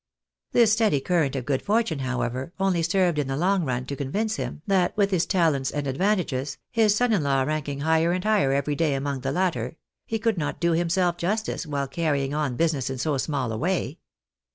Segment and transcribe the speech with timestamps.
[0.51, 4.37] This steady current of good fortune, however, only served in the long run to convince
[4.37, 8.51] him that with his talents and advantages (his son in law ranking higher and higher
[8.51, 9.77] every day among the latter)
[10.07, 13.99] he could not do himself justice while carrying on business in so small a way.